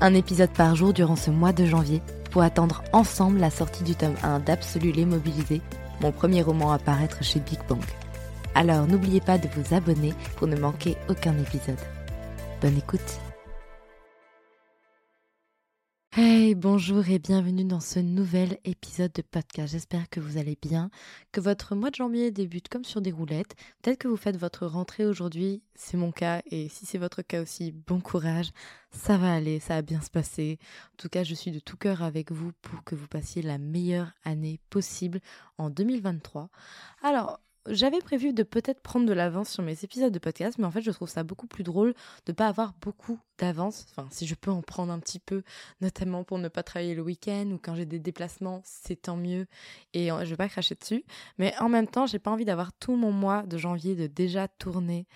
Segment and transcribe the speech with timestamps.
[0.00, 3.94] un épisode par jour durant ce mois de janvier pour attendre ensemble la sortie du
[3.94, 5.62] tome 1 d'Absolu les Mobilisés,
[6.00, 7.82] mon premier roman à paraître chez Big Bang.
[8.54, 11.78] Alors n'oubliez pas de vous abonner pour ne manquer aucun épisode.
[12.60, 13.20] Bonne écoute
[16.12, 19.72] Hey, bonjour et bienvenue dans ce nouvel épisode de podcast.
[19.72, 20.90] J'espère que vous allez bien,
[21.32, 23.54] que votre mois de janvier débute comme sur des roulettes.
[23.82, 27.42] Peut-être que vous faites votre rentrée aujourd'hui, c'est mon cas, et si c'est votre cas
[27.42, 28.52] aussi, bon courage.
[28.90, 30.58] Ça va aller, ça va bien se passer.
[30.94, 33.58] En tout cas, je suis de tout cœur avec vous pour que vous passiez la
[33.58, 35.20] meilleure année possible
[35.58, 36.48] en 2023.
[37.02, 40.70] Alors, j'avais prévu de peut-être prendre de l'avance sur mes épisodes de podcast, mais en
[40.70, 41.94] fait, je trouve ça beaucoup plus drôle
[42.26, 43.86] de ne pas avoir beaucoup d'avance.
[43.90, 45.42] Enfin, si je peux en prendre un petit peu,
[45.80, 49.46] notamment pour ne pas travailler le week-end ou quand j'ai des déplacements, c'est tant mieux.
[49.94, 51.04] Et je vais pas cracher dessus.
[51.38, 54.48] Mais en même temps, j'ai pas envie d'avoir tout mon mois de janvier de déjà
[54.48, 55.06] tourner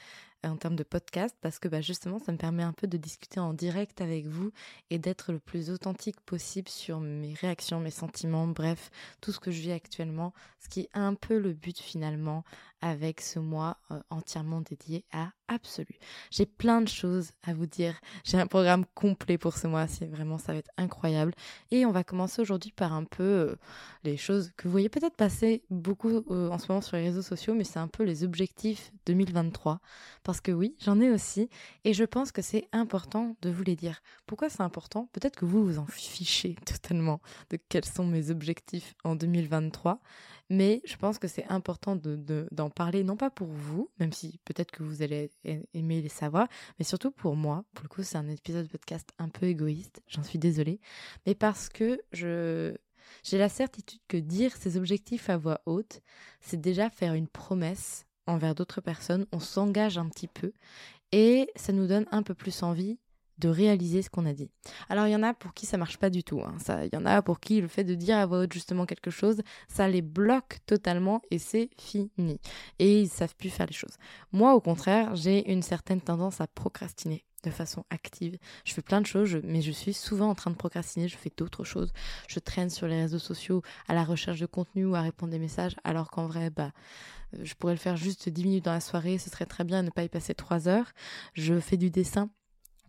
[0.44, 3.40] en termes de podcast parce que bah, justement ça me permet un peu de discuter
[3.40, 4.52] en direct avec vous
[4.90, 9.50] et d'être le plus authentique possible sur mes réactions, mes sentiments, bref, tout ce que
[9.50, 12.44] je vis actuellement, ce qui est un peu le but finalement
[12.82, 15.98] avec ce mois euh, entièrement dédié à Absolu.
[16.30, 17.94] J'ai plein de choses à vous dire.
[18.24, 19.86] J'ai un programme complet pour ce mois.
[19.86, 21.32] C'est vraiment, ça va être incroyable.
[21.70, 23.56] Et on va commencer aujourd'hui par un peu euh,
[24.02, 27.22] les choses que vous voyez peut-être passer beaucoup euh, en ce moment sur les réseaux
[27.22, 29.80] sociaux, mais c'est un peu les objectifs 2023.
[30.24, 31.48] Parce que oui, j'en ai aussi.
[31.84, 34.00] Et je pense que c'est important de vous les dire.
[34.26, 35.08] Pourquoi c'est important?
[35.12, 37.20] Peut-être que vous vous en fichez totalement
[37.50, 40.00] de quels sont mes objectifs en 2023.
[40.52, 44.38] Mais je pense que c'est important d'en de, parler, non pas pour vous, même si
[44.44, 45.30] peut-être que vous allez
[45.72, 46.46] aimer les savoir,
[46.78, 47.64] mais surtout pour moi.
[47.72, 50.78] Pour le coup, c'est un épisode de podcast un peu égoïste, j'en suis désolée,
[51.24, 52.76] mais parce que je
[53.22, 56.02] j'ai la certitude que dire ses objectifs à voix haute,
[56.42, 60.52] c'est déjà faire une promesse envers d'autres personnes, on s'engage un petit peu
[61.12, 62.98] et ça nous donne un peu plus envie
[63.38, 64.50] de réaliser ce qu'on a dit.
[64.88, 66.40] Alors il y en a pour qui ça marche pas du tout.
[66.40, 66.54] Hein.
[66.58, 68.86] Ça, il y en a pour qui le fait de dire à voix haute justement
[68.86, 72.40] quelque chose, ça les bloque totalement et c'est fini.
[72.78, 73.96] Et ils savent plus faire les choses.
[74.32, 78.38] Moi au contraire, j'ai une certaine tendance à procrastiner de façon active.
[78.64, 81.32] Je fais plein de choses, mais je suis souvent en train de procrastiner, je fais
[81.36, 81.92] d'autres choses.
[82.28, 85.38] Je traîne sur les réseaux sociaux à la recherche de contenu ou à répondre des
[85.38, 86.72] messages, alors qu'en vrai, bah,
[87.34, 89.82] euh, je pourrais le faire juste 10 minutes dans la soirée, ce serait très bien
[89.82, 90.92] ne pas y passer 3 heures.
[91.34, 92.30] Je fais du dessin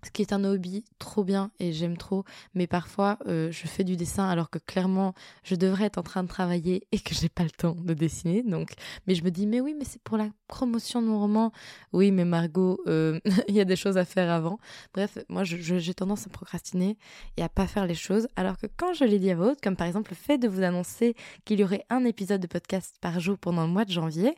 [0.04, 3.84] ce qui est un hobby trop bien et j'aime trop, mais parfois euh, je fais
[3.84, 7.30] du dessin alors que clairement je devrais être en train de travailler et que j'ai
[7.30, 8.44] pas le temps de dessiner.
[8.44, 8.74] Donc,
[9.08, 11.52] mais je me dis mais oui, mais c'est pour la promotion de mon roman.
[11.92, 14.60] Oui, mais Margot, euh, il y a des choses à faire avant.
[14.94, 16.98] Bref, moi j'ai tendance à procrastiner
[17.38, 19.76] et à pas faire les choses, alors que quand je les dis à votre, comme
[19.76, 21.16] par exemple le fait de vous annoncer
[21.46, 24.36] qu'il y aurait un épisode de podcast par jour pendant le mois de janvier,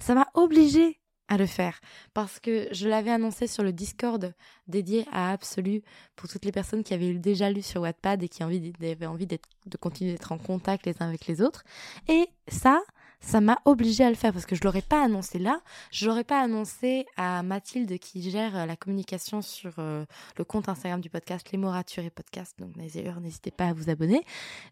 [0.00, 1.80] ça m'a obligée à le faire
[2.14, 4.34] parce que je l'avais annoncé sur le Discord
[4.66, 5.82] dédié à Absolu
[6.16, 9.38] pour toutes les personnes qui avaient déjà lu sur Wattpad et qui avaient envie de
[9.78, 11.64] continuer d'être en contact les uns avec les autres.
[12.08, 12.80] Et ça,
[13.20, 15.60] ça m'a obligé à le faire parce que je l'aurais pas annoncé là,
[15.90, 20.04] je l'aurais pas annoncé à Mathilde qui gère euh, la communication sur euh,
[20.36, 24.22] le compte Instagram du podcast Les et Podcast, donc n'hésitez pas à vous abonner.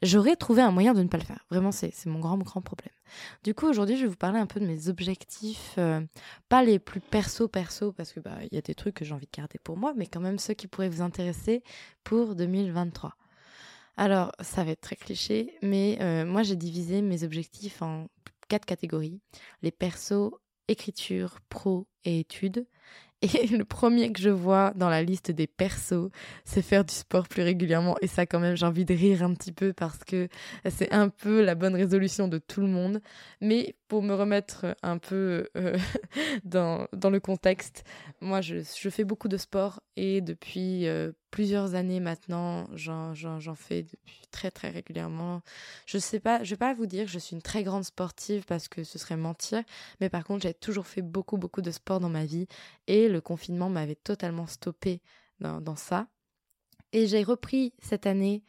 [0.02, 1.44] J'aurais trouvé un moyen de ne pas le faire.
[1.50, 2.92] Vraiment, c'est mon grand, grand problème.
[3.44, 6.00] Du coup, aujourd'hui, je vais vous parler un peu de mes objectifs, euh,
[6.48, 9.26] pas les plus perso-perso parce que bah il y a des trucs que j'ai envie
[9.26, 11.62] de garder pour moi, mais quand même ceux qui pourraient vous intéresser
[12.04, 13.14] pour 2023.
[13.96, 18.08] Alors, ça va être très cliché, mais euh, moi j'ai divisé mes objectifs en
[18.48, 19.20] quatre catégories.
[19.62, 20.32] Les persos,
[20.68, 22.66] écriture, pro et études.
[23.22, 26.10] Et le premier que je vois dans la liste des persos,
[26.44, 27.96] c'est faire du sport plus régulièrement.
[28.02, 30.28] Et ça, quand même, j'ai envie de rire un petit peu parce que
[30.68, 33.00] c'est un peu la bonne résolution de tout le monde.
[33.40, 35.78] Mais pour me remettre un peu euh,
[36.44, 37.84] dans, dans, le contexte,
[38.20, 43.14] moi, je, je, fais beaucoup de sport et depuis euh, plusieurs années maintenant, j'en
[43.54, 45.42] fais depuis très très régulièrement.
[45.86, 48.68] Je sais pas, vais pas vous dire que je suis une très grande sportive parce
[48.68, 49.62] que ce serait mentir,
[50.00, 52.46] mais par contre, j'ai toujours fait beaucoup beaucoup de sport dans ma vie
[52.86, 55.00] et le confinement m'avait totalement stoppé
[55.40, 56.08] dans, dans ça.
[56.92, 58.42] Et j'ai repris cette année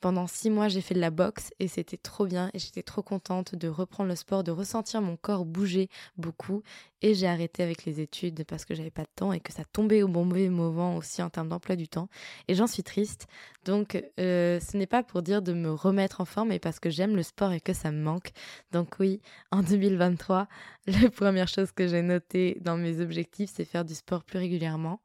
[0.00, 3.02] pendant six mois, j'ai fait de la boxe et c'était trop bien et j'étais trop
[3.02, 6.62] contente de reprendre le sport, de ressentir mon corps bouger beaucoup.
[7.02, 9.64] Et j'ai arrêté avec les études parce que j'avais pas de temps et que ça
[9.64, 12.08] tombait au bon moment aussi en termes d'emploi du temps.
[12.46, 13.26] Et j'en suis triste.
[13.64, 16.90] Donc, euh, ce n'est pas pour dire de me remettre en forme, mais parce que
[16.90, 18.30] j'aime le sport et que ça me manque.
[18.72, 19.20] Donc oui,
[19.50, 20.48] en 2023,
[20.86, 25.00] la première chose que j'ai notée dans mes objectifs, c'est faire du sport plus régulièrement.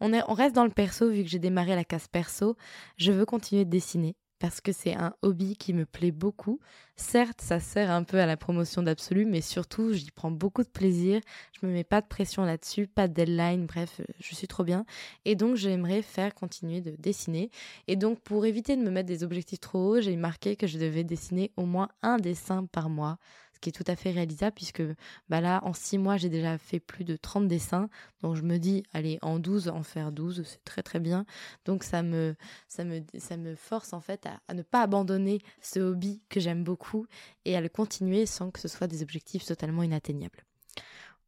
[0.00, 2.56] On, est, on reste dans le perso, vu que j'ai démarré la case perso.
[2.98, 6.60] Je veux continuer de dessiner parce que c'est un hobby qui me plaît beaucoup.
[6.96, 10.68] Certes, ça sert un peu à la promotion d'absolu, mais surtout, j'y prends beaucoup de
[10.68, 11.20] plaisir.
[11.52, 14.84] Je me mets pas de pression là-dessus, pas de deadline, bref, je suis trop bien.
[15.24, 17.50] Et donc, j'aimerais faire continuer de dessiner.
[17.88, 20.78] Et donc, pour éviter de me mettre des objectifs trop hauts, j'ai marqué que je
[20.78, 23.18] devais dessiner au moins un dessin par mois
[23.56, 24.82] ce qui est tout à fait réalisable puisque
[25.30, 27.88] bah là, en six mois, j'ai déjà fait plus de 30 dessins.
[28.20, 31.24] Donc je me dis, allez, en 12, en faire 12, c'est très très bien.
[31.64, 32.36] Donc ça me,
[32.68, 36.64] ça me, ça me force en fait à, ne pas abandonner ce hobby que j'aime
[36.64, 37.06] beaucoup
[37.46, 40.44] et à le continuer sans que ce soit des objectifs totalement inatteignables.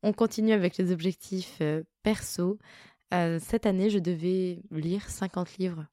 [0.02, 2.58] On continue avec les objectifs euh, perso.
[3.14, 5.86] Euh, cette année, je devais lire 50 livres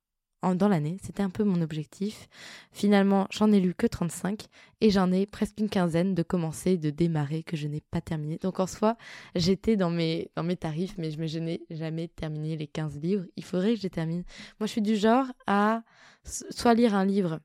[0.53, 0.97] dans l'année.
[1.01, 2.27] C'était un peu mon objectif.
[2.71, 4.45] Finalement, j'en ai lu que 35
[4.81, 8.37] et j'en ai presque une quinzaine de commencer, de démarrer que je n'ai pas terminé.
[8.37, 8.97] Donc en soi,
[9.33, 13.25] j'étais dans mes, tarifs, mais je, je n'ai jamais terminé les 15 livres.
[13.35, 14.23] Il faudrait que je les termine.
[14.59, 15.81] Moi, je suis du genre à
[16.23, 17.39] soit lire un livre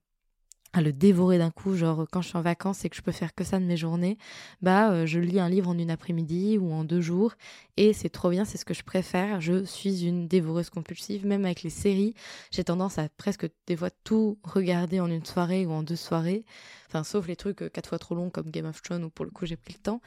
[0.73, 3.13] à le dévorer d'un coup, genre quand je suis en vacances et que je peux
[3.13, 4.19] faire que ça de mes journées,
[4.63, 7.35] bah euh, je lis un livre en une après-midi ou en deux jours
[7.77, 9.41] et c'est trop bien, c'est ce que je préfère.
[9.41, 12.15] Je suis une dévoreuse compulsive, même avec les séries,
[12.53, 16.45] j'ai tendance à presque des fois tout regarder en une soirée ou en deux soirées,
[16.87, 19.25] enfin sauf les trucs euh, quatre fois trop longs comme Game of Thrones où pour
[19.25, 20.01] le coup j'ai pris le temps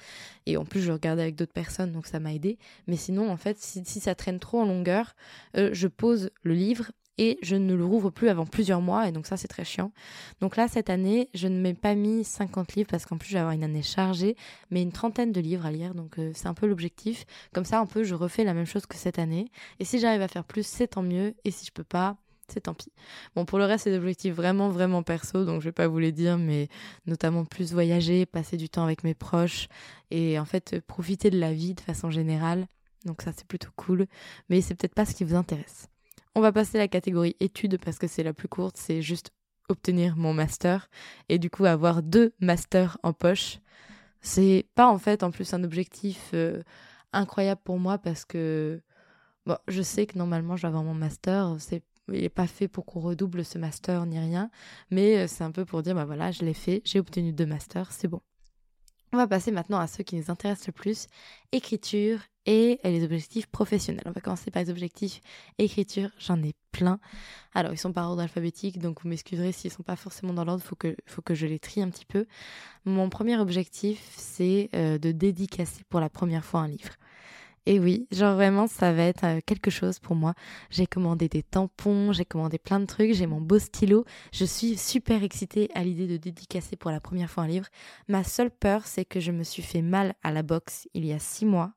[0.46, 2.58] et en plus je regardais avec d'autres personnes donc ça m'a aidé.
[2.88, 5.14] Mais sinon en fait si, ça traîne trop en longueur,
[5.58, 9.12] euh, je pose le livre et je ne le rouvre plus avant plusieurs mois et
[9.12, 9.92] donc ça c'est très chiant.
[10.42, 13.34] Donc là cette année je ne m'ai pas mis 50 livres parce qu'en plus je
[13.34, 14.36] vais avoir une année chargée
[14.72, 17.26] mais une trentaine de livres à lire donc euh, c'est un peu l'objectif.
[17.54, 19.50] Comme ça un peu je refais la même chose que cette année
[19.80, 22.18] et si j'arrive à faire plus c'est tant mieux et si je peux pas
[22.50, 22.92] c'est tant pis.
[23.36, 26.00] Bon, pour le reste, c'est des objectifs vraiment, vraiment perso, donc je vais pas vous
[26.00, 26.68] les dire, mais
[27.06, 29.68] notamment plus voyager, passer du temps avec mes proches
[30.12, 32.68] et en fait profiter de la vie de façon générale.
[33.06, 34.08] Donc ça, c'est plutôt cool,
[34.50, 35.88] mais c'est peut-être pas ce qui vous intéresse.
[36.36, 39.32] On va passer à la catégorie études parce que c'est la plus courte, c'est juste
[39.70, 40.90] obtenir mon master
[41.30, 43.60] et du coup avoir deux masters en poche.
[44.22, 46.64] C'est pas en fait en plus un objectif euh,
[47.12, 48.82] incroyable pour moi parce que
[49.68, 52.86] je sais que normalement je vais avoir mon master, c'est il n'est pas fait pour
[52.86, 54.50] qu'on redouble ce master ni rien,
[54.92, 57.46] mais euh, c'est un peu pour dire bah voilà, je l'ai fait, j'ai obtenu deux
[57.46, 58.22] masters, c'est bon.
[59.14, 61.06] On va passer maintenant à ceux qui nous intéressent le plus,
[61.52, 64.02] écriture et les objectifs professionnels.
[64.08, 65.22] On va commencer par les objectifs
[65.60, 67.00] écriture, j'en ai plein.
[67.54, 70.44] Alors, ils sont par ordre alphabétique, donc vous m'excuserez s'ils ne sont pas forcément dans
[70.44, 72.26] l'ordre, il faut que, je les trie un petit peu.
[72.86, 76.94] Mon premier objectif, c'est euh, de dédicacer pour la première fois un livre.
[77.66, 80.34] Et oui, genre vraiment, ça va être euh, quelque chose pour moi.
[80.70, 84.04] J'ai commandé des tampons, j'ai commandé plein de trucs, j'ai mon beau stylo.
[84.34, 87.68] Je suis super excitée à l'idée de dédicacer pour la première fois un livre.
[88.10, 91.14] Ma seule peur, c'est que je me suis fait mal à la boxe il y
[91.14, 91.74] a six mois.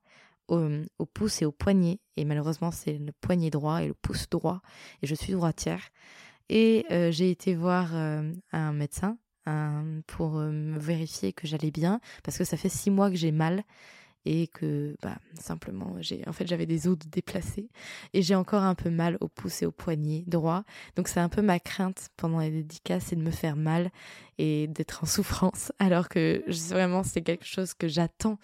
[0.49, 1.99] Au, pouce et au poignet.
[2.15, 4.61] Et malheureusement, c'est le poignet droit et le pouce droit.
[5.01, 5.89] Et je suis droitière.
[6.47, 9.17] Et euh, j'ai été voir euh, un médecin
[10.07, 11.99] pour vérifier que j'allais bien.
[12.23, 13.63] Parce que ça fait six mois que j'ai mal
[14.25, 17.69] et que bah, simplement j'ai en fait j'avais des os déplacés
[18.13, 20.63] et j'ai encore un peu mal au pouce et au poignet droit.
[20.95, 23.91] Donc c'est un peu ma crainte pendant les dédicaces c'est de me faire mal
[24.37, 28.37] et d'être en souffrance alors que vraiment c'est quelque chose que j'attends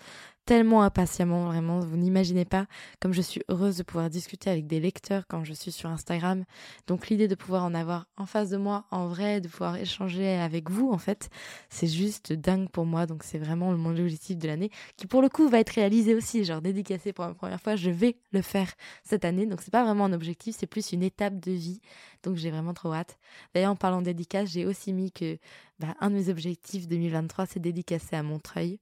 [0.46, 1.80] tellement impatiemment, vraiment.
[1.80, 2.68] Vous n'imaginez pas
[3.00, 6.44] comme je suis heureuse de pouvoir discuter avec des lecteurs quand je suis sur Instagram.
[6.88, 10.36] Donc l'idée de pouvoir en avoir en face de moi, en vrai, de pouvoir échanger
[10.36, 11.30] avec vous, en fait,
[11.70, 13.06] c'est juste dingue pour moi.
[13.06, 16.44] Donc c'est vraiment mon objectif de l'année qui, pour le coup, va être réalisé aussi.
[16.44, 18.72] Genre dédicacé pour la première fois, je vais le faire
[19.04, 19.46] cette année.
[19.46, 21.80] Donc c'est pas vraiment un objectif, c'est plus une étape de vie.
[22.24, 23.18] Donc j'ai vraiment trop hâte.
[23.54, 25.38] D'ailleurs, en parlant de dédicace, j'ai aussi mis que
[25.80, 28.80] bah, un de mes objectifs 2023, c'est dédicacer à Montreuil.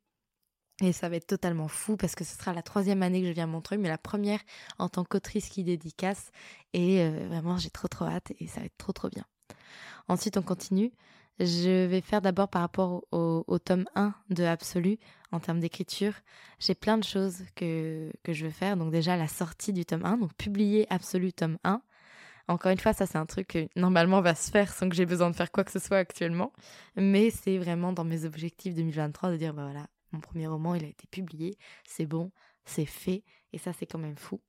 [0.81, 3.33] Et ça va être totalement fou parce que ce sera la troisième année que je
[3.33, 4.39] viens à mais la première
[4.79, 6.31] en tant qu'autrice qui dédicace.
[6.73, 9.23] Et euh, vraiment, j'ai trop trop hâte et ça va être trop trop bien.
[10.07, 10.91] Ensuite, on continue.
[11.39, 14.97] Je vais faire d'abord par rapport au, tome 1 de Absolu
[15.31, 16.13] en termes d'écriture.
[16.59, 18.75] J'ai plein de choses que, que je veux faire.
[18.75, 21.81] Donc déjà la sortie du tome 1, donc publier Absolu tome 1.
[22.47, 25.05] Encore une fois, ça c'est un truc qui normalement va se faire sans que j'ai
[25.05, 26.51] besoin de faire quoi que ce soit actuellement.
[26.95, 30.83] Mais c'est vraiment dans mes objectifs 2023 de dire, bah voilà, mon premier roman, il
[30.83, 32.31] a été publié, c'est bon,
[32.65, 34.39] c'est fait, et ça, c'est quand même fou.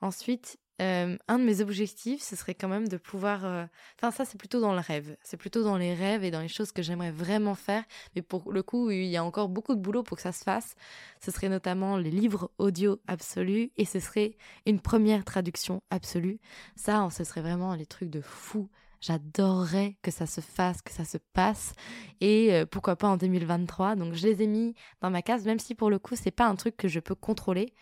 [0.00, 3.44] Ensuite, euh, un de mes objectifs, ce serait quand même de pouvoir...
[3.44, 5.16] Euh, enfin, ça, c'est plutôt dans le rêve.
[5.22, 7.82] C'est plutôt dans les rêves et dans les choses que j'aimerais vraiment faire.
[8.14, 10.44] Mais pour le coup, il y a encore beaucoup de boulot pour que ça se
[10.44, 10.76] fasse.
[11.20, 14.36] Ce serait notamment les livres audio absolus et ce serait
[14.66, 16.38] une première traduction absolue.
[16.76, 18.68] Ça, ce serait vraiment les trucs de fou
[19.00, 21.72] J'adorerais que ça se fasse, que ça se passe.
[22.20, 23.96] Et euh, pourquoi pas en 2023.
[23.96, 26.46] Donc je les ai mis dans ma case, même si pour le coup, c'est pas
[26.46, 27.74] un truc que je peux contrôler.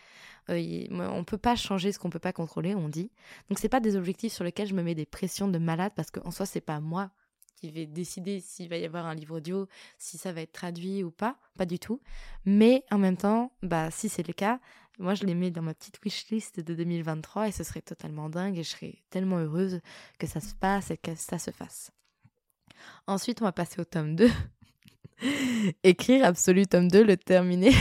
[0.50, 3.10] Euh, on peut pas changer ce qu'on peut pas contrôler, on dit.
[3.48, 6.10] Donc c'est pas des objectifs sur lesquels je me mets des pressions de malade parce
[6.10, 7.10] qu'en soi, c'est pas moi
[7.56, 9.66] qui vais décider s'il va y avoir un livre audio,
[9.98, 12.00] si ça va être traduit ou pas, pas du tout.
[12.44, 14.60] Mais en même temps, bah si c'est le cas,
[14.98, 18.58] moi, je les mets dans ma petite wishlist de 2023 et ce serait totalement dingue
[18.58, 19.80] et je serais tellement heureuse
[20.18, 21.90] que ça se passe et que ça se fasse.
[23.06, 24.30] Ensuite, on va passer au tome 2.
[25.82, 27.72] Écrire Absolu tome 2, le terminer.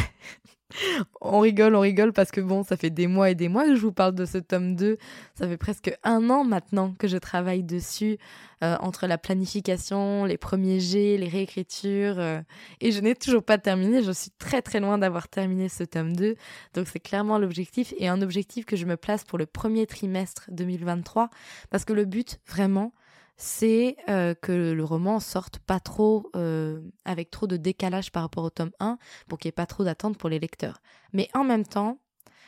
[1.22, 3.76] On rigole, on rigole parce que bon, ça fait des mois et des mois que
[3.76, 4.98] je vous parle de ce tome 2.
[5.36, 8.18] Ça fait presque un an maintenant que je travaille dessus,
[8.64, 12.20] euh, entre la planification, les premiers jets, les réécritures.
[12.20, 12.42] Euh,
[12.82, 14.04] et je n'ai toujours pas terminé.
[14.04, 16.36] Je suis très très loin d'avoir terminé ce tome 2.
[16.74, 20.46] Donc c'est clairement l'objectif et un objectif que je me place pour le premier trimestre
[20.52, 21.30] 2023.
[21.70, 22.92] Parce que le but, vraiment,
[23.38, 28.44] c'est euh, que le roman sorte pas trop euh, avec trop de décalage par rapport
[28.44, 30.82] au tome 1 pour qu'il n'y ait pas trop d'attente pour les lecteurs.
[31.14, 32.00] Mais en même temps,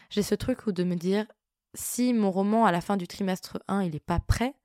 [0.09, 1.25] j'ai ce truc où de me dire
[1.73, 4.55] si mon roman à la fin du trimestre 1 il n'est pas prêt,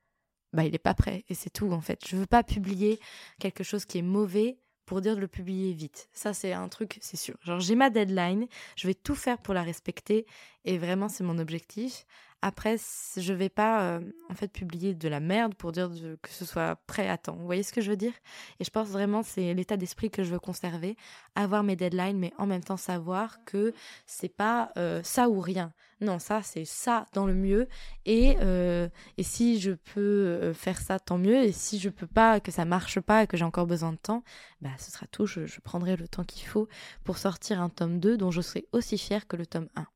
[0.52, 2.00] bah il n'est pas prêt et c'est tout en fait.
[2.06, 3.00] Je veux pas publier
[3.40, 6.08] quelque chose qui est mauvais pour dire de le publier vite.
[6.12, 7.36] Ça, c'est un truc, c'est sûr.
[7.42, 10.26] Genre, j'ai ma deadline, je vais tout faire pour la respecter,
[10.64, 12.04] et vraiment, c'est mon objectif.
[12.44, 12.76] Après,
[13.16, 15.88] je vais pas euh, en fait publier de la merde pour dire
[16.20, 17.36] que ce soit prêt à temps.
[17.36, 18.12] Vous voyez ce que je veux dire?
[18.58, 20.96] Et je pense vraiment c'est l'état d'esprit que je veux conserver,
[21.36, 23.72] avoir mes deadlines, mais en même temps savoir que
[24.06, 25.72] c'est pas euh, ça ou rien.
[26.00, 27.68] Non, ça c'est ça dans le mieux.
[28.06, 31.44] Et euh, et si je peux faire ça, tant mieux.
[31.44, 33.98] Et si je peux pas, que ça marche pas, et que j'ai encore besoin de
[33.98, 34.24] temps,
[34.60, 35.26] bah ce sera tout.
[35.26, 36.68] Je, je prendrai le temps qu'il faut
[37.04, 39.86] pour sortir un tome 2 dont je serai aussi fière que le tome 1.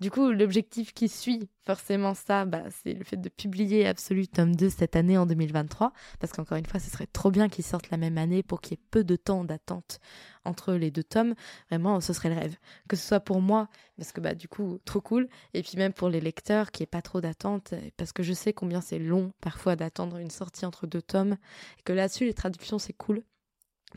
[0.00, 4.54] Du coup, l'objectif qui suit forcément ça, bah, c'est le fait de publier Absolu tome
[4.54, 5.92] 2 cette année en 2023.
[6.20, 8.72] Parce qu'encore une fois, ce serait trop bien qu'ils sortent la même année pour qu'il
[8.72, 10.00] y ait peu de temps d'attente
[10.44, 11.34] entre les deux tomes.
[11.70, 12.56] Vraiment, ce serait le rêve.
[12.88, 15.28] Que ce soit pour moi, parce que bah, du coup, trop cool.
[15.54, 17.74] Et puis même pour les lecteurs, qu'il n'y ait pas trop d'attente.
[17.96, 21.36] Parce que je sais combien c'est long parfois d'attendre une sortie entre deux tomes.
[21.78, 23.22] Et que là-dessus, les traductions, c'est cool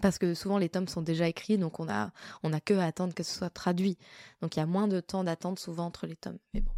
[0.01, 2.11] parce que souvent les tomes sont déjà écrits, donc on a,
[2.43, 3.97] on que à attendre que ce soit traduit.
[4.41, 6.37] Donc il y a moins de temps d'attente souvent entre les tomes.
[6.53, 6.71] Mais bon,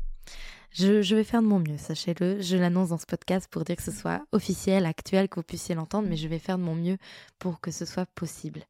[0.72, 2.42] je, vais faire de mon mieux, sachez-le.
[2.42, 5.76] Je l'annonce dans ce podcast pour dire que ce soit officiel, actuel, que vous puissiez
[5.76, 6.98] l'entendre, mais je vais faire de mon mieux
[7.40, 8.64] pour que ce soit possible.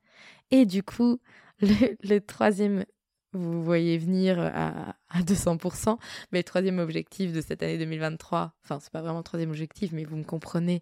[0.51, 1.19] Et du coup,
[1.61, 2.85] le troisième
[3.33, 5.97] vous voyez venir à, à 200%.
[6.31, 9.91] Mais le troisième objectif de cette année 2023, enfin, c'est pas vraiment le troisième objectif,
[9.91, 10.81] mais vous me comprenez,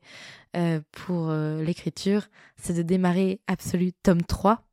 [0.56, 4.67] euh, pour euh, l'écriture, c'est de démarrer Absolu tome 3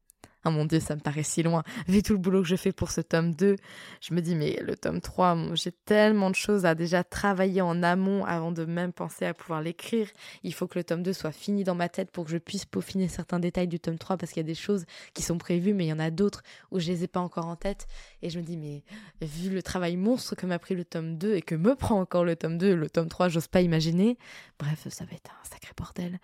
[0.44, 1.62] Oh mon dieu, ça me paraît si loin.
[1.88, 3.56] Vu tout le boulot que je fais pour ce tome 2,
[4.00, 7.82] je me dis, mais le tome 3, j'ai tellement de choses à déjà travailler en
[7.82, 10.08] amont avant de même penser à pouvoir l'écrire.
[10.42, 12.64] Il faut que le tome 2 soit fini dans ma tête pour que je puisse
[12.64, 14.84] peaufiner certains détails du tome 3 parce qu'il y a des choses
[15.14, 17.46] qui sont prévues, mais il y en a d'autres où je les ai pas encore
[17.46, 17.86] en tête.
[18.22, 18.82] Et je me dis, mais
[19.22, 22.24] vu le travail monstre que m'a pris le tome 2 et que me prend encore
[22.24, 24.18] le tome 2, le tome 3, j'ose pas imaginer.
[24.58, 26.18] Bref, ça va être un sacré bordel.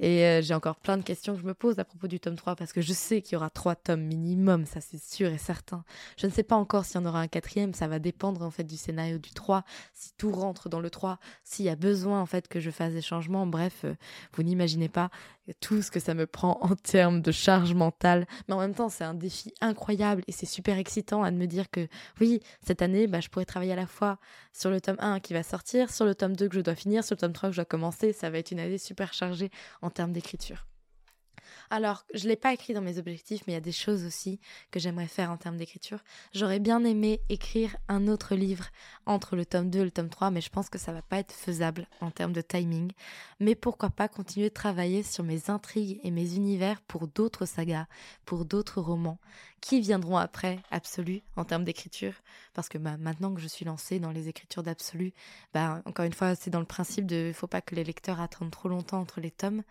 [0.00, 2.36] Et euh, j'ai encore plein de questions que je me pose à propos du tome
[2.36, 5.38] 3 parce que je sais qu'il y aura trois tomes minimum, ça c'est sûr et
[5.38, 5.84] certain.
[6.16, 8.50] Je ne sais pas encore s'il y en aura un quatrième, ça va dépendre en
[8.50, 12.20] fait du scénario du 3, si tout rentre dans le 3, s'il y a besoin
[12.20, 13.46] en fait que je fasse des changements.
[13.46, 13.94] Bref, euh,
[14.32, 15.10] vous n'imaginez pas.
[15.52, 18.26] Tout ce que ça me prend en termes de charge mentale.
[18.48, 21.70] Mais en même temps, c'est un défi incroyable et c'est super excitant à me dire
[21.70, 21.86] que
[22.20, 24.18] oui, cette année, bah, je pourrais travailler à la fois
[24.52, 27.04] sur le tome 1 qui va sortir, sur le tome 2 que je dois finir,
[27.04, 28.12] sur le tome 3 que je dois commencer.
[28.12, 29.50] Ça va être une année super chargée
[29.82, 30.66] en termes d'écriture.
[31.70, 34.04] Alors, je ne l'ai pas écrit dans mes objectifs, mais il y a des choses
[34.04, 34.40] aussi
[34.70, 36.00] que j'aimerais faire en termes d'écriture.
[36.32, 38.66] J'aurais bien aimé écrire un autre livre
[39.06, 41.18] entre le tome 2 et le tome 3, mais je pense que ça va pas
[41.18, 42.92] être faisable en termes de timing.
[43.40, 47.86] Mais pourquoi pas continuer de travailler sur mes intrigues et mes univers pour d'autres sagas,
[48.24, 49.18] pour d'autres romans
[49.64, 52.12] qui viendront après Absolu en termes d'écriture.
[52.52, 55.14] Parce que bah, maintenant que je suis lancée dans les écritures d'Absolu,
[55.54, 58.50] bah, encore une fois, c'est dans le principe de faut pas que les lecteurs attendent
[58.50, 59.62] trop longtemps entre les tomes.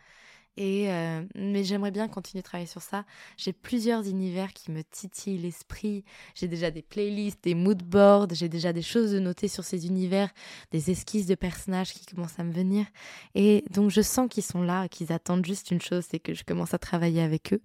[0.55, 3.05] Et euh, mais j'aimerais bien continuer de travailler sur ça.
[3.37, 6.03] J'ai plusieurs univers qui me titillent l'esprit.
[6.35, 9.87] J'ai déjà des playlists, des mood boards, j'ai déjà des choses de noter sur ces
[9.87, 10.29] univers,
[10.71, 12.85] des esquisses de personnages qui commencent à me venir.
[13.33, 16.43] Et donc je sens qu'ils sont là, qu'ils attendent juste une chose, c'est que je
[16.43, 17.61] commence à travailler avec eux.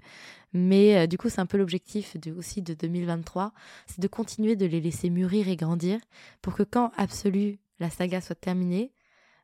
[0.52, 3.52] Mais euh, du coup, c'est un peu l'objectif aussi de 2023,
[3.86, 6.00] c'est de continuer de les laisser mûrir et grandir
[6.40, 8.92] pour que quand absolu la saga soit terminée,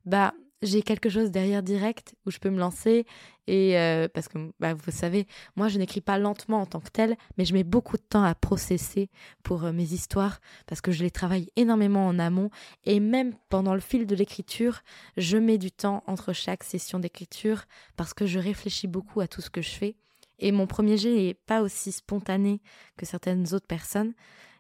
[0.07, 3.07] bah j'ai quelque chose derrière direct où je peux me lancer
[3.47, 6.89] et euh, parce que bah, vous savez moi je n'écris pas lentement en tant que
[6.91, 9.11] tel mais je mets beaucoup de temps à processer
[9.43, 12.51] pour euh, mes histoires parce que je les travaille énormément en amont
[12.85, 14.81] et même pendant le fil de l'écriture
[15.17, 17.65] je mets du temps entre chaque session d'écriture
[17.97, 19.97] parce que je réfléchis beaucoup à tout ce que je fais
[20.39, 22.61] et mon premier jet n'est pas aussi spontané
[22.97, 24.15] que certaines autres personnes.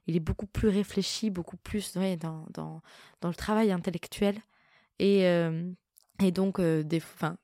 [0.06, 2.82] Il est beaucoup plus réfléchi beaucoup plus dans, dans,
[3.20, 4.40] dans le travail intellectuel
[4.98, 5.70] et, euh,
[6.22, 7.02] et donc, euh, des,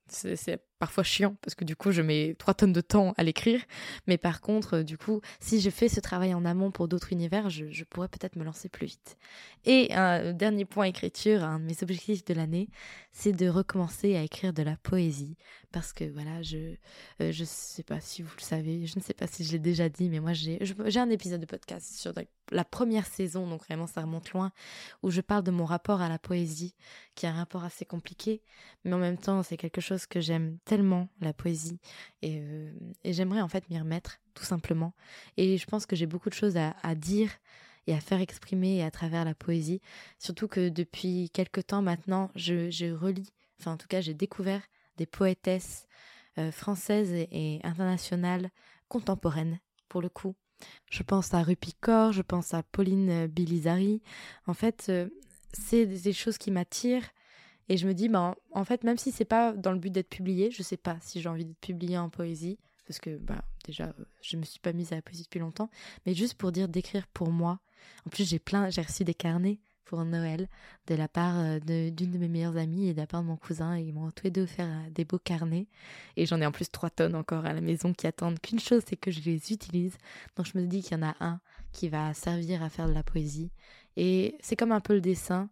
[0.09, 3.63] c'est parfois chiant parce que du coup, je mets trois tonnes de temps à l'écrire.
[4.09, 7.13] Mais par contre, euh, du coup, si je fais ce travail en amont pour d'autres
[7.13, 9.17] univers, je, je pourrais peut-être me lancer plus vite.
[9.65, 12.69] Et un dernier point écriture, un de mes objectifs de l'année,
[13.13, 15.37] c'est de recommencer à écrire de la poésie.
[15.73, 16.75] Parce que voilà, je
[17.21, 19.59] euh, je sais pas si vous le savez, je ne sais pas si je l'ai
[19.59, 22.13] déjà dit, mais moi j'ai j'ai un épisode de podcast sur
[22.51, 24.51] la première saison, donc vraiment ça remonte loin,
[25.03, 26.75] où je parle de mon rapport à la poésie,
[27.15, 28.43] qui est un rapport assez compliqué,
[28.85, 31.81] mais en même temps c'est quelque chose que j'aime tellement, la poésie,
[32.23, 32.71] et, euh,
[33.03, 34.95] et j'aimerais en fait m'y remettre, tout simplement.
[35.37, 37.33] Et je pense que j'ai beaucoup de choses à, dire
[37.89, 39.81] et à faire exprimer à travers la poésie.
[40.21, 44.63] Surtout que depuis quelques temps maintenant, je, relis, enfin en tout cas j'ai découvert
[44.97, 45.89] des poétesses
[46.39, 48.51] euh, françaises et, internationales
[48.87, 49.59] contemporaines,
[49.89, 50.37] pour le coup.
[50.89, 54.03] Je pense à Rupi Kaur, je pense à Pauline Bilizari.
[54.47, 55.09] En fait, euh,
[55.53, 57.11] c'est des choses qui m'attirent.
[57.71, 60.09] Et je me dis, ben, en fait, même si c'est pas dans le but d'être
[60.09, 63.95] publié, je sais pas si j'ai envie d'être publié en poésie, parce que bah, déjà,
[64.23, 65.71] je me suis pas mise à la poésie depuis longtemps,
[66.05, 67.61] mais juste pour dire d'écrire pour moi.
[68.05, 70.49] En plus, j'ai plein, j'ai reçu des carnets pour Noël
[70.89, 73.37] de la part euh, d'une de, mes meilleures amies et de la part de mon
[73.37, 73.77] cousin.
[73.77, 75.69] Et ils m'ont tous les deux offert euh, des beaux carnets.
[76.17, 78.83] Et j'en ai en plus trois tonnes encore à la maison qui attendent qu'une chose,
[78.85, 79.97] c'est que je les utilise.
[80.37, 82.95] Donc je me dis qu'il y en a un qui va servir à faire de
[82.95, 83.51] la poésie.
[83.97, 85.49] Et c'est comme un peu le dessin.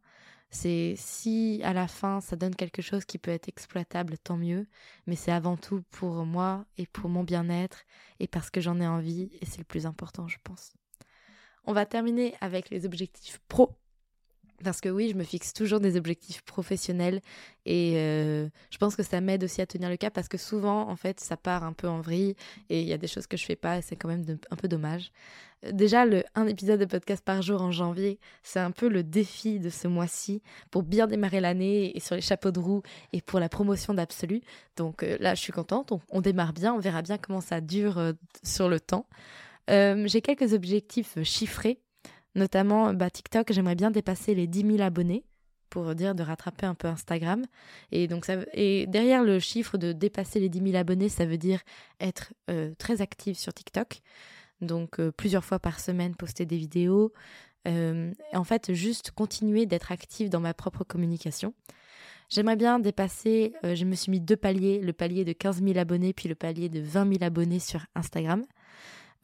[0.50, 4.66] C'est si à la fin ça donne quelque chose qui peut être exploitable, tant mieux.
[5.06, 7.84] Mais c'est avant tout pour moi et pour mon bien-être
[8.20, 10.72] et parce que j'en ai envie et c'est le plus important, je pense.
[11.64, 13.76] On va terminer avec les objectifs pro
[14.64, 17.20] parce que oui, je me fixe toujours des objectifs professionnels
[17.64, 20.88] et euh, je pense que ça m'aide aussi à tenir le cap parce que souvent,
[20.88, 22.34] en fait, ça part un peu en vrille
[22.68, 24.56] et il y a des choses que je fais pas et c'est quand même un
[24.56, 25.12] peu dommage.
[25.72, 29.58] Déjà, le un épisode de podcast par jour en janvier, c'est un peu le défi
[29.58, 30.40] de ce mois-ci
[30.70, 34.40] pour bien démarrer l'année et sur les chapeaux de roue et pour la promotion d'Absolu.
[34.76, 35.92] Donc euh, là, je suis contente.
[36.10, 39.06] On, démarre bien, on verra bien comment ça dure euh, sur le temps.
[39.68, 41.78] J'ai quelques objectifs chiffrés
[42.34, 45.24] Notamment, bah, TikTok, j'aimerais bien dépasser les 10 000 abonnés
[45.68, 47.44] pour dire de rattraper un peu Instagram.
[47.92, 51.60] Et donc et derrière le chiffre de dépasser les 10 000 abonnés, ça veut dire
[52.00, 54.00] être euh, très active sur TikTok.
[54.60, 57.12] Donc euh, plusieurs fois par semaine poster des vidéos.
[57.66, 61.54] Euh, en fait, juste continuer d'être active dans ma propre communication.
[62.30, 66.12] J'aimerais bien dépasser, je me suis mis deux paliers, le palier de 15 000 abonnés
[66.12, 68.44] puis le palier de 20 000 abonnés sur Instagram.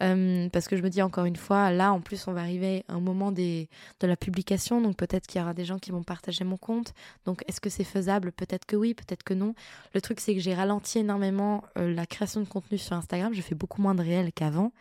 [0.03, 2.85] Euh, parce que je me dis encore une fois, là en plus on va arriver
[2.89, 3.69] au moment des,
[4.01, 6.95] de la publication, donc peut-être qu'il y aura des gens qui vont partager mon compte.
[7.27, 8.33] Donc est-ce que c'est faisable?
[8.33, 9.55] Peut-être que oui, peut-être que non.
[9.95, 13.33] Le truc c'est que j'ai ralenti énormément euh, la création de contenu sur Instagram.
[13.35, 14.73] Je fais beaucoup moins de réels qu'avant.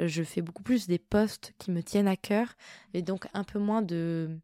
[0.00, 2.48] Euh, je fais beaucoup plus des posts qui me tiennent à cœur
[2.92, 4.36] et donc un peu moins de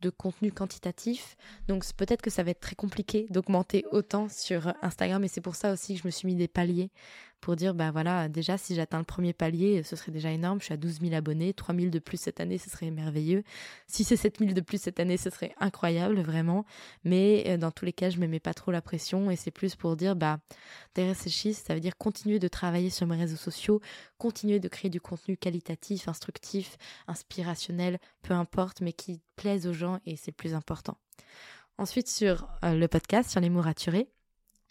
[0.00, 1.36] de contenu quantitatif.
[1.68, 5.54] Donc peut-être que ça va être très compliqué d'augmenter autant sur Instagram et c'est pour
[5.54, 6.90] ça aussi que je me suis mis des paliers
[7.42, 10.60] pour dire, bah voilà, déjà, si j'atteins le premier palier, ce serait déjà énorme.
[10.60, 13.42] Je suis à 12 000 abonnés, 3 000 de plus cette année, ce serait merveilleux.
[13.88, 16.64] Si c'est 7 000 de plus cette année, ce serait incroyable, vraiment.
[17.02, 19.36] Mais euh, dans tous les cas, je ne me mets pas trop la pression et
[19.36, 20.38] c'est plus pour dire, bah,
[20.94, 23.80] derrière ça veut dire continuer de travailler sur mes réseaux sociaux,
[24.18, 26.78] continuer de créer du contenu qualitatif, instructif,
[27.08, 30.96] inspirationnel, peu importe, mais qui plaise aux gens et c'est le plus important.
[31.76, 34.08] Ensuite, sur euh, le podcast, sur les mots raturés,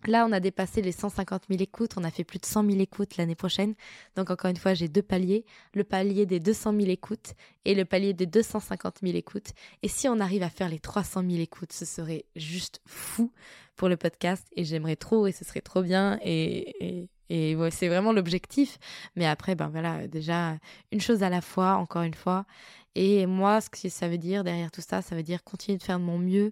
[0.08, 2.80] Là, on a dépassé les 150 000 écoutes, on a fait plus de 100 000
[2.80, 3.76] écoutes l'année prochaine.
[4.16, 7.34] Donc encore une fois, j'ai deux paliers, le palier des 200 000 écoutes
[7.66, 9.52] et le palier des 250 000 écoutes.
[9.84, 13.32] Et si on arrive à faire les 300 000 écoutes, ce serait juste fou
[13.76, 18.78] pour le podcast et j'aimerais trop et ce serait trop bien et, c'est vraiment l'objectif.
[19.16, 20.58] Mais après, ben voilà, déjà
[20.92, 22.46] une chose à la fois, encore une fois.
[22.94, 25.84] Et moi, ce que ça veut dire derrière tout ça, ça veut dire continuer de
[25.84, 26.52] faire de mon mieux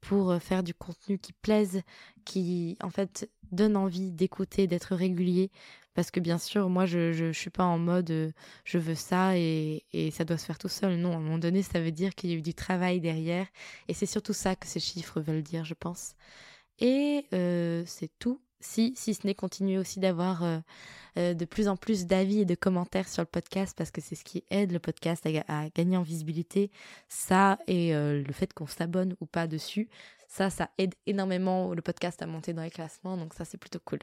[0.00, 1.82] pour euh, faire du contenu qui plaise,
[2.24, 5.50] qui en fait donne envie d'écouter, d'être régulier.
[5.94, 8.30] Parce que bien sûr, moi, je ne suis pas en mode euh,
[8.64, 10.96] je veux ça et, et, ça doit se faire tout seul.
[10.96, 13.46] Non, à un moment donné, ça veut dire qu'il y a eu du travail derrière.
[13.88, 16.14] Et c'est surtout ça que ces chiffres veulent dire, je pense.
[16.78, 18.40] Et euh, c'est tout.
[18.60, 20.42] Si, si ce n'est continuer aussi d'avoir
[21.16, 24.14] euh, de plus en plus d'avis et de commentaires sur le podcast parce que c'est
[24.14, 26.70] ce qui aide le podcast à, gagner en visibilité.
[27.08, 29.88] Ça et euh, le fait qu'on s'abonne ou pas dessus,
[30.28, 33.16] ça, ça aide énormément le podcast à monter dans les classements.
[33.16, 33.98] Donc ça, c'est plutôt cool.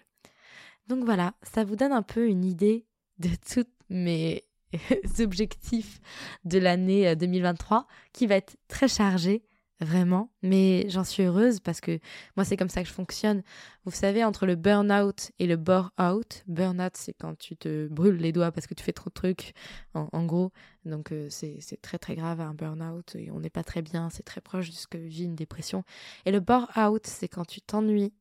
[0.87, 2.85] Donc voilà, ça vous donne un peu une idée
[3.19, 4.43] de tous mes
[5.19, 6.01] objectifs
[6.43, 9.43] de l'année 2023 euh, qui va être très chargé
[9.79, 11.99] vraiment, mais j'en suis heureuse parce que
[12.35, 13.43] moi c'est comme ça que je fonctionne.
[13.85, 18.31] Vous savez, entre le burn-out et le bore-out, burn-out c'est quand tu te brûles les
[18.31, 19.53] doigts parce que tu fais trop de trucs,
[19.93, 20.51] en, gros,
[20.85, 24.23] donc euh, c'est très très grave un burn-out et on n'est pas très bien, c'est
[24.23, 25.83] très proche de ce que vit une dépression.
[26.25, 28.13] Et le bore-out c'est quand tu t'ennuies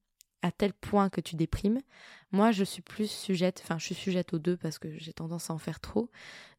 [0.46, 1.80] à tel point que tu déprimes.
[2.30, 5.50] Moi, je suis plus sujette, enfin, je suis sujette aux deux parce que j'ai tendance
[5.50, 6.08] à en faire trop.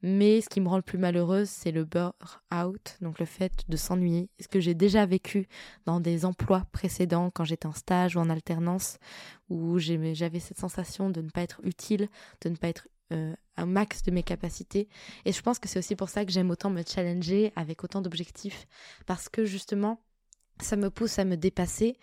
[0.01, 3.77] Mais ce qui me rend le plus malheureuse, c'est le burn-out, donc le fait de
[3.77, 4.29] s'ennuyer.
[4.39, 5.47] Ce que j'ai déjà vécu
[5.85, 8.97] dans des emplois précédents, quand j'étais en stage ou en alternance,
[9.49, 12.09] où j'avais cette sensation de ne pas être utile,
[12.41, 14.89] de ne pas être euh, un max de mes capacités?
[15.23, 18.01] Et je pense que c'est aussi pour ça que j'aime autant me challenger avec autant
[18.01, 18.67] d'objectifs,
[19.05, 20.01] parce que justement,
[20.59, 21.97] ça me pousse à me dépasser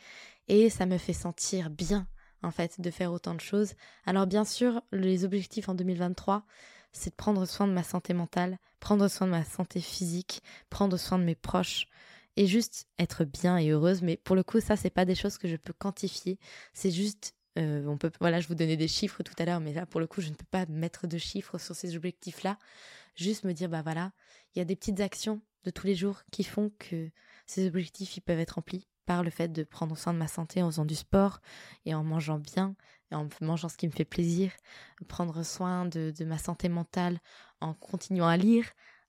[0.48, 2.06] et ça me fait sentir bien
[2.42, 3.74] en fait de faire autant de choses.
[4.06, 6.44] Alors bien sûr, les objectifs en 2023,
[6.92, 10.96] c'est de prendre soin de ma santé mentale, prendre soin de ma santé physique, prendre
[10.96, 11.88] soin de mes proches
[12.36, 14.02] et juste être bien et heureuse.
[14.02, 16.38] Mais pour le coup, ça, c'est pas des choses que je peux quantifier.
[16.72, 19.72] C'est juste, euh, on peut, voilà, je vous donnais des chiffres tout à l'heure, mais
[19.72, 22.58] là, pour le coup, je ne peux pas mettre de chiffres sur ces objectifs-là.
[23.16, 24.12] Juste me dire, bah voilà,
[24.54, 27.10] il y a des petites actions de tous les jours qui font que
[27.46, 30.62] ces objectifs, ils peuvent être remplis par le fait de prendre soin de ma santé
[30.62, 31.40] en faisant du sport
[31.84, 32.74] et en mangeant bien
[33.10, 34.52] et en mangeant ce qui me fait plaisir,
[35.08, 37.18] prendre soin de, ma santé mentale
[37.60, 38.66] en continuant à lire,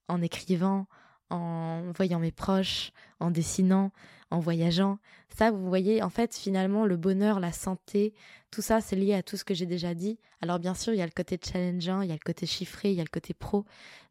[0.08, 0.86] en écrivant,
[1.30, 3.90] en voyant mes proches, en dessinant,
[4.30, 4.98] en voyageant.
[5.36, 8.14] Ça, vous voyez, en fait, finalement, le bonheur, la santé,
[8.50, 10.18] tout ça, c'est lié à tout ce que j'ai déjà dit.
[10.40, 12.90] Alors, bien sûr, il y a le côté challengeant, il y a le côté chiffré,
[12.90, 13.64] il y a le côté pro,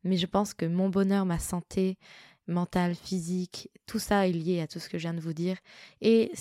[0.03, 1.97] mais je pense que mon bonheur, ma santé,
[2.47, 5.57] mental, physique, tout ça est lié à tout ce que je viens de vous dire.
[6.01, 6.31] Et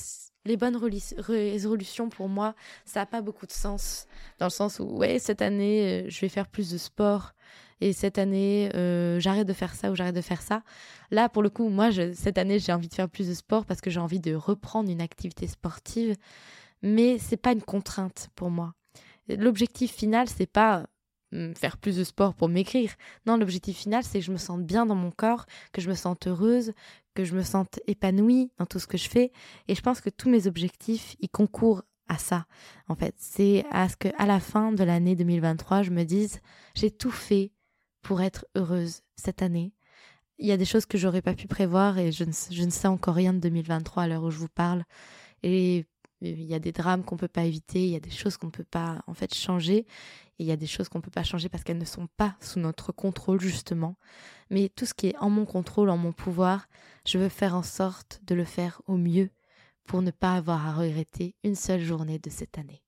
[0.44, 4.06] les bonnes résolutions, pour moi, ça n'a pas beaucoup de sens.
[4.38, 7.32] Dans le sens où, ouais, cette année, euh, je vais faire plus de sport.
[7.80, 10.62] Et cette année, euh, j'arrête de faire ça ou j'arrête de faire ça.
[11.10, 13.80] Là, pour le coup, moi, cette année, j'ai envie de faire plus de sport parce
[13.80, 16.14] que j'ai envie de reprendre une activité sportive.
[16.82, 18.74] Mais c'est pas une contrainte pour moi.
[19.28, 20.86] L'objectif final, c'est pas
[21.54, 22.92] faire plus de sport pour m'écrire.
[23.26, 25.94] Non, l'objectif final, c'est que je me sente bien dans mon corps, que je me
[25.94, 26.72] sente heureuse,
[27.14, 29.32] que je me sente épanouie dans tout ce que je fais.
[29.68, 32.46] Et je pense que tous mes objectifs, ils concourent à ça.
[32.88, 36.40] En fait, c'est à ce que à la fin de l'année 2023, je me dise,
[36.74, 37.52] j'ai tout fait
[38.02, 39.72] pour être heureuse cette année.
[40.38, 42.70] Il y a des choses que j'aurais pas pu prévoir et je ne, je ne
[42.70, 44.84] sais encore rien de 2023 à l'heure où je vous parle.
[45.42, 45.86] Et
[46.20, 48.50] il y a des drames qu'on peut pas éviter, il y a des choses qu'on
[48.50, 49.86] peut pas en fait changer,
[50.38, 52.34] et il y a des choses qu'on peut pas changer parce qu'elles ne sont pas
[52.40, 53.96] sous notre contrôle justement.
[54.50, 56.66] Mais tout ce qui est en mon contrôle, en mon pouvoir,
[57.06, 59.30] je veux faire en sorte de le faire au mieux
[59.84, 62.82] pour ne pas avoir à regretter une seule journée de cette année.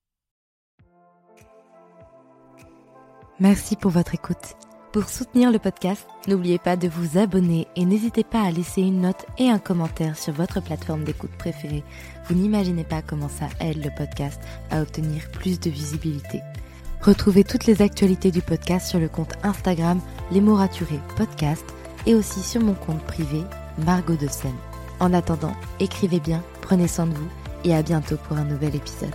[3.39, 4.57] Merci pour votre écoute.
[4.93, 9.03] Pour soutenir le podcast, n'oubliez pas de vous abonner et n'hésitez pas à laisser une
[9.03, 11.85] note et un commentaire sur votre plateforme d'écoute préférée.
[12.25, 16.41] Vous n'imaginez pas comment ça aide le podcast à obtenir plus de visibilité.
[17.01, 20.01] Retrouvez toutes les actualités du podcast sur le compte Instagram
[20.33, 21.65] Les mots raturés podcast
[22.07, 23.43] et aussi sur mon compte privé
[23.85, 24.57] Margot de Seine.
[24.99, 27.29] En attendant, écrivez bien, prenez soin de vous
[27.65, 29.15] et à bientôt pour un nouvel épisode.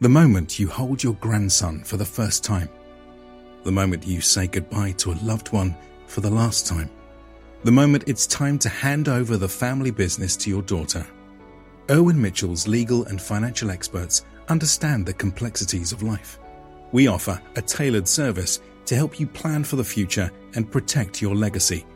[0.00, 2.68] The moment you hold your grandson for the first time.
[3.62, 5.76] The moment you say goodbye to a loved one
[6.08, 6.90] for the last time.
[7.62, 11.06] The moment it's time to hand over the family business to your daughter.
[11.88, 16.40] Erwin Mitchell's legal and financial experts understand the complexities of life.
[16.90, 21.36] We offer a tailored service to help you plan for the future and protect your
[21.36, 21.86] legacy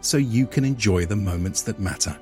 [0.00, 2.16] so you can enjoy the moments that matter.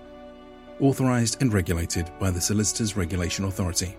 [0.81, 3.97] Authorized and regulated by the Solicitors Regulation Authority.